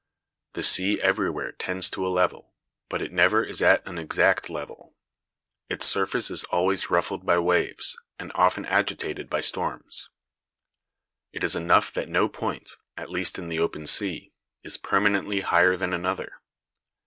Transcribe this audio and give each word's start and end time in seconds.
The 0.53 0.63
sea 0.63 0.99
everywhere 0.99 1.51
tends 1.51 1.87
to 1.91 2.07
a 2.07 2.09
level, 2.09 2.55
but 2.89 3.03
it 3.03 3.11
never 3.13 3.43
is 3.43 3.61
at 3.61 3.87
an 3.87 3.99
exact 3.99 4.49
level; 4.49 4.95
its 5.69 5.85
surface 5.85 6.31
is 6.31 6.43
always 6.45 6.89
ruffled 6.89 7.23
by 7.23 7.37
waves, 7.37 7.95
and 8.17 8.31
often 8.33 8.65
agitated 8.65 9.29
by 9.29 9.41
storms. 9.41 10.09
It 11.31 11.43
is 11.43 11.55
enough 11.55 11.93
that 11.93 12.09
no 12.09 12.27
point, 12.27 12.77
at 12.97 13.11
least 13.11 13.37
in 13.37 13.47
the 13.47 13.59
open 13.59 13.85
sea, 13.85 14.33
is 14.63 14.75
permanently 14.75 15.41
higher 15.41 15.77
than 15.77 15.93
another. 15.93 16.41